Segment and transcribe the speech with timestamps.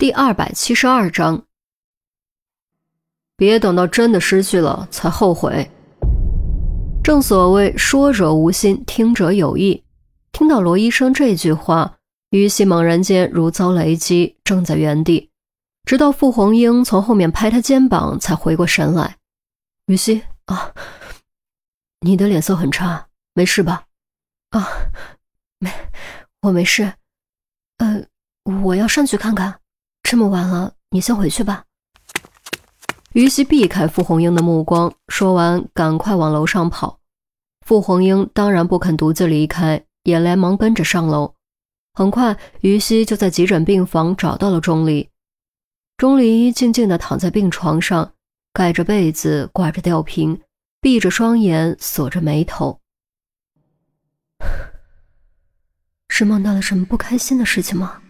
[0.00, 1.44] 第二百七十二章，
[3.36, 5.70] 别等到真的失去了才后悔。
[7.04, 9.84] 正所谓说者无心，听者有意。
[10.32, 11.98] 听到罗医生这句话，
[12.30, 15.28] 于西猛然间如遭雷击，怔在原地，
[15.84, 19.18] 直到傅红英从后面拍他肩膀，才回过神来。
[19.84, 20.72] 于西啊，
[22.00, 23.84] 你的脸色很差，没事吧？
[24.48, 24.66] 啊，
[25.58, 25.70] 没，
[26.40, 26.90] 我没事。
[27.76, 28.02] 呃，
[28.64, 29.60] 我要上去看看。
[30.10, 31.66] 这么晚了，你先回去吧。
[33.12, 36.98] 于西避开傅红英的目光，说完，赶快往楼上跑。
[37.64, 41.36] 傅红英当然不肯独自离开，也连忙跟着上楼。
[41.92, 45.08] 很快，于西就在急诊病房找到了钟离。
[45.96, 48.12] 钟离静静地躺在病床上，
[48.52, 50.40] 盖着被子，挂着吊瓶，
[50.80, 52.80] 闭着双眼，锁着眉头。
[56.10, 58.02] 是梦到了什么不开心的事情吗？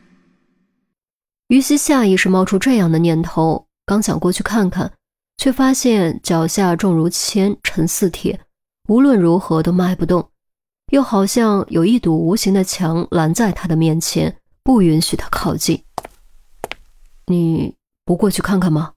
[1.50, 4.92] 于西下意识冒出这样的念头，刚想过去看看，
[5.36, 8.38] 却发现脚下重如铅，沉似铁，
[8.86, 10.30] 无论如何都迈不动，
[10.92, 15.82] 又好像有一堵无形的墙拦在他的面前，不允许他靠近。
[17.26, 18.92] 你不过去看看吗？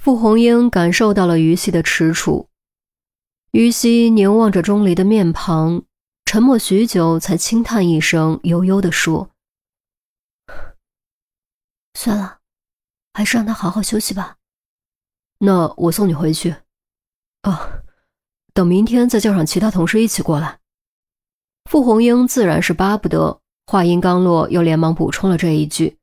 [0.00, 2.46] 傅红英感受到了于西的踟蹰，
[3.50, 5.82] 于西凝望着钟离的面庞，
[6.24, 9.31] 沉默许久，才轻叹一声，悠悠地说。
[11.94, 12.38] 算了，
[13.12, 14.36] 还是让他好好休息吧。
[15.38, 16.56] 那我送你回去。
[17.42, 17.82] 啊，
[18.54, 20.60] 等明天再叫上其他同事一起过来。
[21.70, 25.98] 傅红英自然是巴不得，话音刚落，又连忙补充了这一句。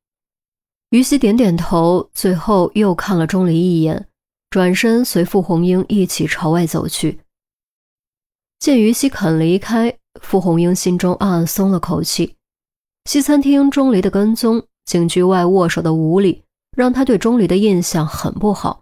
[0.90, 4.08] 于西点点头，最后又看了钟离一眼，
[4.50, 7.22] 转身随傅红英一起朝外走去。
[8.60, 12.36] 见于西肯离开，傅红英心中暗暗松了口气。
[13.06, 14.68] 西餐厅钟离的跟踪。
[14.90, 16.42] 警局外握手的无礼，
[16.76, 18.82] 让他对钟离的印象很不好。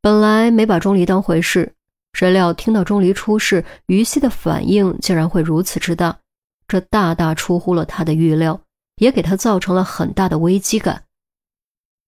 [0.00, 1.74] 本来没把钟离当回事，
[2.14, 6.18] 谁料听到钟离出事，于西的反应竟然会如此之大，
[6.66, 8.58] 这大大出乎了他的预料，
[8.96, 11.04] 也给他造成了很大的危机感。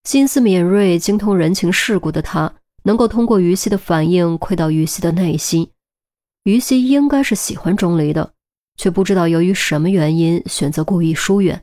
[0.05, 2.51] 心思敏锐、精通人情世故的他，
[2.85, 5.71] 能够通过于西的反应窥到于西的内心。
[6.45, 8.33] 于西应该是喜欢钟离的，
[8.79, 11.63] 却不知道由于什么原因选择故意疏远。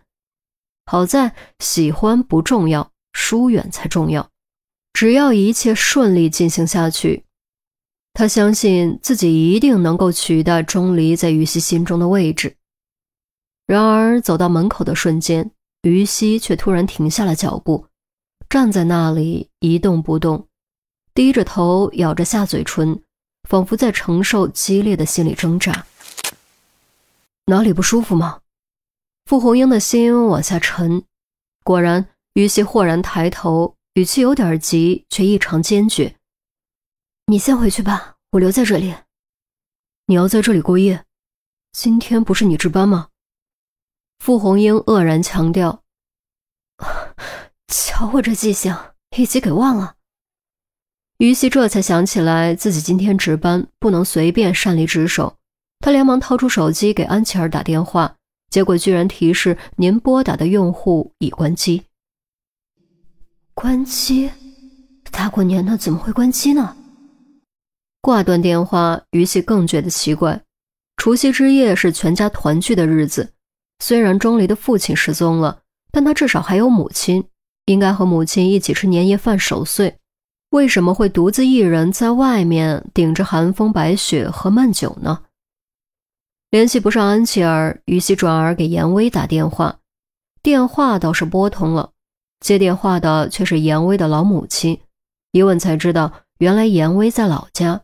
[0.86, 4.30] 好在喜欢不重要，疏远才重要。
[4.94, 7.24] 只要一切顺利进行下去，
[8.14, 12.56] 他相信自己一定能够取代钟离在于西心中的位置。
[13.66, 15.50] 然而走到门口的瞬间，
[15.82, 17.88] 于西却突然停下了脚步，
[18.50, 20.48] 站在那里一动不动，
[21.16, 23.02] 低着头，咬着下嘴唇，
[23.50, 25.88] 仿佛在承受激烈的心理挣扎。
[27.46, 28.42] 哪里不舒服吗？
[29.26, 31.06] 傅红英的心往下沉，
[31.64, 36.18] 果然，于西豁然抬头，语气有点急，却异常坚决
[37.28, 38.94] ：“你先回去吧，我留在这里。
[40.08, 41.06] 你要在这里过夜？
[41.72, 43.08] 今天不是你值班吗？”
[44.20, 45.84] 傅红英愕然强调
[47.68, 48.78] ：“瞧我这记性，
[49.16, 49.96] 一起给忘了。”
[51.18, 55.38] 于西这才想起来自己今天值班，不能随便擅离职守，
[55.80, 58.18] 他连忙掏出手机给安琪儿打电话。
[58.54, 61.82] 结果居然提示您拨打的用户已关机。
[63.56, 64.30] 关机？
[65.10, 66.78] 大过年的怎么会关机呢？
[68.00, 70.40] 挂断电话，于西更觉得奇怪。
[70.98, 73.34] 除夕之夜是全家团聚的日子，
[73.80, 77.24] 虽然钟离的父亲失踪了，但他至少还有母亲，
[77.66, 79.98] 应该和母亲一起吃年夜饭守岁。
[80.52, 85.24] 为什么会独自一人在外面顶着寒风白雪喝闷酒呢？
[86.54, 89.80] 联系不上安琪儿，于西转而给严威打电话，
[90.44, 91.94] 电话倒是拨通了，
[92.42, 94.80] 接电话的却是严威的老母亲。
[95.32, 97.82] 一问才知道，原来严威在老家。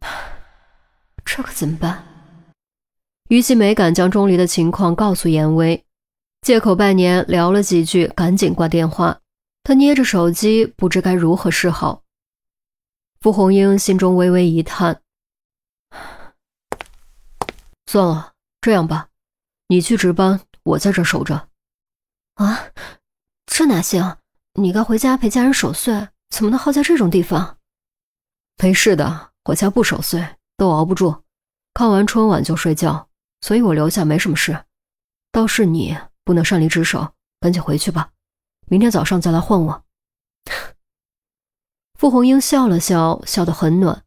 [1.22, 2.02] 这可怎么办？
[3.28, 5.84] 于西没敢将钟离的情况告诉严威，
[6.40, 9.20] 借口拜年聊了几句，赶紧挂电话。
[9.64, 12.04] 他捏着手机，不知该如何是好。
[13.20, 15.02] 傅红英心中微微一叹。
[17.88, 19.08] 算了，这样吧，
[19.68, 21.48] 你去值班，我在这守着。
[22.34, 22.60] 啊，
[23.46, 24.18] 这哪行？
[24.52, 27.56] 你该回家陪家人守岁，怎么能耗在这种地方？
[28.62, 31.22] 没事的，我家不守岁都熬不住，
[31.72, 33.08] 看完春晚就睡觉，
[33.40, 34.66] 所以我留下没什么事。
[35.32, 38.10] 倒是你不能擅离职守，赶紧回去吧，
[38.66, 39.84] 明天早上再来换我。
[41.98, 44.04] 傅红英笑了笑，笑得很暖。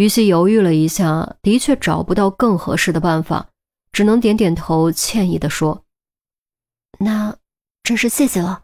[0.00, 3.50] 于西犹豫了一下，的确找不到更合适的办法，
[3.92, 5.84] 只能点点头，歉意地说
[7.00, 7.36] ：“那
[7.82, 8.62] 真是谢谢了，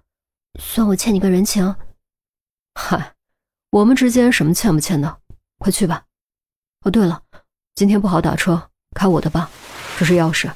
[0.59, 1.77] 算我欠你个人情。
[2.75, 3.13] 嗨，
[3.69, 5.19] 我们之间什么欠不欠的？
[5.59, 6.07] 快去吧。
[6.87, 7.23] 哦，对了，
[7.75, 9.51] 今天不好打车，开我的吧。
[9.99, 10.51] 这是钥匙。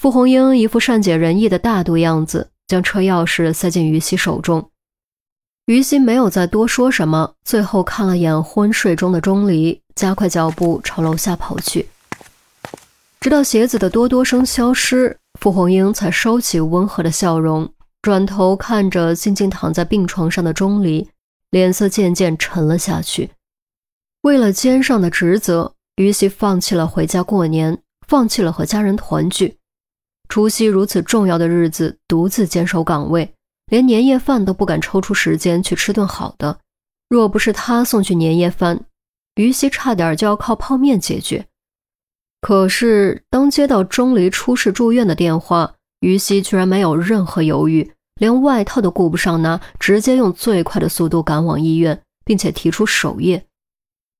[0.00, 4.70] 傅红英一副善解人意的大度样子，将车钥匙塞进于西手中。
[5.66, 11.88] 于心没有再多说什么，最后看了眼昏睡中的钟离，加快脚步朝楼下跑去。
[13.18, 17.68] 直到鞋子的哆哆声消失，傅红英才收起温和的笑容，
[18.00, 21.08] 转头看着静静躺在病床上的钟离，
[21.50, 23.30] 脸色渐渐沉了下去。
[24.22, 27.76] 为了肩上的职责，于西放弃了回家过年，
[28.06, 29.56] 放弃了和家人团聚。
[30.28, 33.32] 除夕如此重要的日子，独自坚守岗位。
[33.66, 36.60] 连年夜饭都不敢抽出时间去吃顿好的，
[37.08, 38.84] 若不是他送去年夜饭，
[39.34, 41.46] 于西差点就要靠泡面解决。
[42.40, 53.44] 可是当接到钟离出事住院的电话，于西居然没有任何犹豫，连外套都顾不上拿，直接用最快的速度赶往医院，并且提出守夜，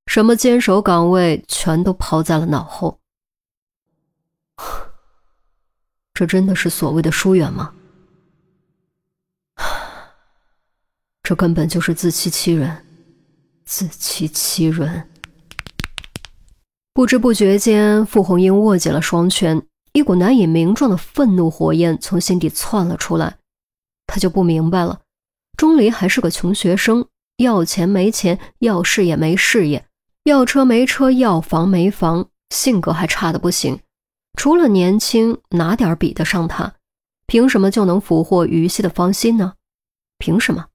[0.06, 2.98] 什么坚守岗位全都抛在了脑后。
[6.14, 7.72] 这真的是所谓的疏远吗？
[11.28, 12.84] 这根本就是自欺欺人，
[13.64, 15.08] 自欺欺人。
[16.94, 19.60] 不知不觉间，傅红英握紧了双拳，
[19.92, 23.38] 一股难以名状的愤怒火焰从心底窜了出来。
[24.06, 25.00] 他就不明白了，
[25.56, 27.04] 钟离还是个穷学生，
[27.38, 29.84] 要钱没钱，要事业没事业，
[30.22, 33.80] 要车没车，要房没房，性格还差的不行。
[34.38, 36.74] 除了年轻，哪点比得上他？
[37.26, 39.54] 凭什么就能俘获于西的芳心呢？
[40.18, 40.66] 凭什么？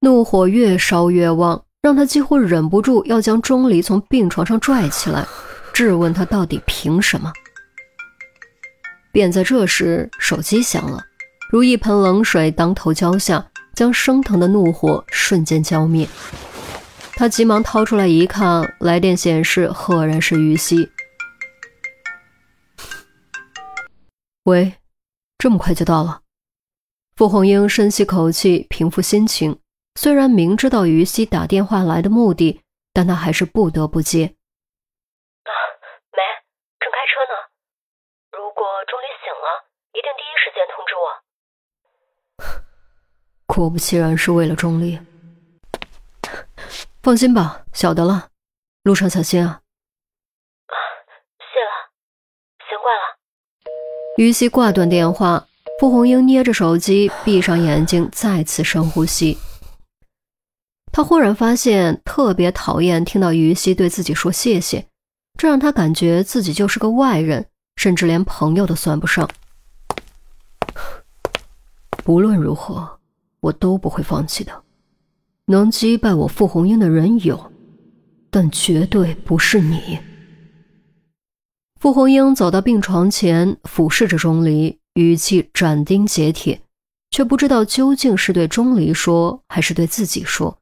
[0.00, 5.26] 怒火越烧越旺，让他几乎忍不住要将钟离从病床上拽起来，
[5.72, 7.32] 质问他到底凭什么。
[9.10, 11.02] 便在这时，手机响了，
[11.50, 16.08] 如一盆冷水当头浇下，将升腾的怒火瞬间浇灭。
[17.14, 20.88] 他急忙掏出来一看，来电显示赫然是于西。
[24.44, 24.74] 喂，
[25.38, 26.20] 这么快就到了？
[27.16, 29.58] 傅红英深吸口气，平复心情。
[30.00, 32.62] 虽然明知道于西打电话来的目的，
[32.92, 34.26] 但他还是不得不接。
[35.42, 35.50] 啊，
[36.12, 36.22] 没，
[36.78, 37.34] 正开车呢。
[38.30, 41.18] 如果钟离醒了，一定第一时间通知我。
[43.52, 44.96] 果不其然，是为了钟离。
[47.02, 48.28] 放心吧，晓得了，
[48.84, 49.62] 路上小心啊。
[50.66, 50.74] 啊，
[51.40, 51.90] 谢了，
[52.68, 53.18] 先挂了。
[54.16, 55.48] 于西挂断电话，
[55.80, 59.36] 傅红英捏着手机，闭上眼睛，再次深呼吸。
[60.98, 64.84] 他忽然发现特别讨厌听到于西对自己说谢谢，
[65.36, 67.46] 这让他感觉自己就是个外人，
[67.76, 69.30] 甚至连朋友都算不上。
[72.06, 72.98] 无论如何，
[73.38, 74.50] 我都不会放弃的。
[75.46, 77.52] 能击败我傅红英的人有，
[78.28, 80.00] 但绝对不是你。
[81.80, 86.60] 傅红英走到病床前，俯视着钟离，语气斩钉截铁，
[87.12, 90.58] 却不知道究竟是对钟离说，还是对自己说。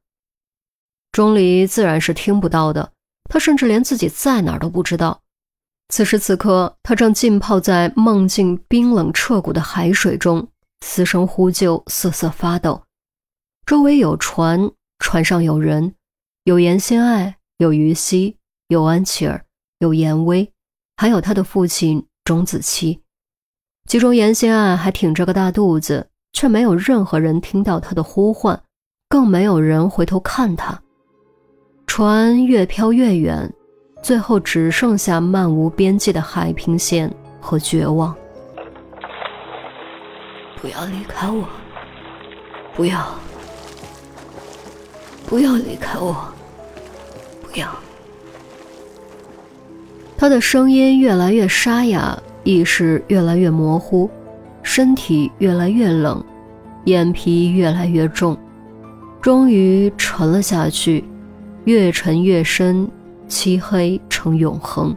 [1.17, 2.91] 钟离自然是听不到的，
[3.27, 5.19] 他甚至连自己在哪儿都不知道。
[5.89, 10.47] 此时此刻，他正浸泡在梦境冰冷彻骨的海水中，
[10.85, 12.83] 嘶声呼救，瑟瑟发抖。
[13.65, 14.69] 周围有船，
[14.99, 15.95] 船上有人，
[16.43, 19.43] 有严心爱，有于西，有安琪儿，
[19.79, 20.53] 有严威，
[20.97, 23.01] 还有他的父亲钟子期。
[23.87, 28.61] 其中，严心爱还挺着个大肚子，却没有任何人听到他的呼唤，
[29.09, 30.83] 更没有人回头看他。
[31.87, 33.51] 船越飘越远，
[34.03, 38.13] 最后只剩下漫无边际的海平线和绝望。
[40.61, 41.47] 不要离开我！
[42.75, 43.03] 不要！
[45.25, 46.15] 不要离开我！
[47.41, 47.67] 不要！
[50.15, 54.09] 他的声音越来越沙哑，意识越来越模糊，
[54.61, 56.23] 身体越来越冷，
[56.85, 58.37] 眼皮越来越重，
[59.21, 61.03] 终于沉了下去。
[61.67, 62.89] 越沉越深，
[63.27, 64.95] 漆黑成永恒。